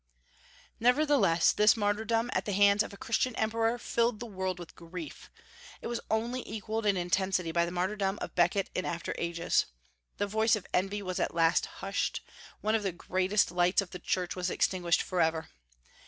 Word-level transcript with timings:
Nevertheless 0.79 1.51
this 1.51 1.77
martyrdom, 1.77 2.29
and 2.29 2.35
at 2.37 2.45
the 2.45 2.53
hands 2.53 2.81
of 2.81 2.91
a 2.91 2.97
Christian 2.97 3.35
emperor, 3.35 3.77
filled 3.77 4.19
the 4.19 4.25
world 4.25 4.57
with 4.57 4.75
grief. 4.75 5.29
It 5.79 5.85
was 5.85 5.99
only 6.09 6.41
equalled 6.49 6.87
in 6.87 6.97
intensity 6.97 7.51
by 7.51 7.65
the 7.67 7.71
martyrdom 7.71 8.17
of 8.19 8.33
Becket 8.33 8.71
in 8.73 8.83
after 8.83 9.13
ages. 9.19 9.67
The 10.17 10.25
voice 10.25 10.55
of 10.55 10.65
envy 10.73 11.03
was 11.03 11.19
at 11.19 11.35
last 11.35 11.67
hushed; 11.67 12.21
one 12.61 12.73
of 12.73 12.81
the 12.81 12.91
greatest 12.91 13.51
lights 13.51 13.79
of 13.83 13.91
the 13.91 13.99
Church 13.99 14.35
was 14.35 14.49
extinguished 14.49 15.03
forever. 15.03 15.49